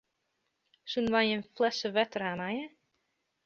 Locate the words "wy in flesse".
1.15-1.89